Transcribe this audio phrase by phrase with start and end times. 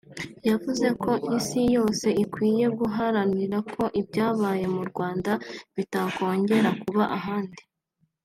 [0.49, 5.31] yavuze ko isi yose ikwiye guharanira ko ibyabaye mu Rwanda
[5.75, 7.61] bitakongera kuba ahandi